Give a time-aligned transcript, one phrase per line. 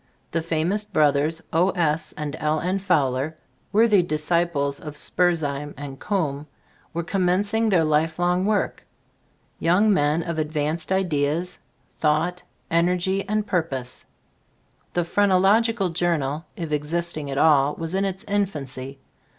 [0.31, 1.69] The famops brothers, O.
[1.69, 2.11] S.
[2.13, 2.59] and L.
[2.59, 2.79] N.
[2.79, 3.37] Fowler,
[3.71, 6.47] worthy dis ciples of Spurzheim and Coombe,
[6.91, 8.83] were commencing their lifelong work.
[9.59, 11.59] Young men of advanced ideas,
[11.99, 12.41] thought,
[12.71, 14.03] energy and purpose.
[14.95, 18.97] The "Phrenological Journal," if existing at all, was in its infancy.